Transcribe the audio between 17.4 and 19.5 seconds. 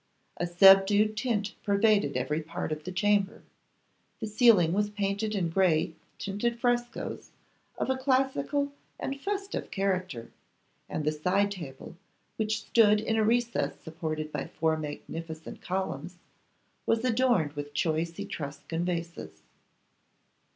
with choice Etruscan vases.